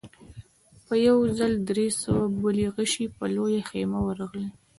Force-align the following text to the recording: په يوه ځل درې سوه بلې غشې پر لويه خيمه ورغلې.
په 0.85 0.93
يوه 1.07 1.25
ځل 1.37 1.53
درې 1.69 1.87
سوه 2.01 2.23
بلې 2.41 2.65
غشې 2.75 3.05
پر 3.15 3.27
لويه 3.35 3.61
خيمه 3.69 3.99
ورغلې. 4.03 4.47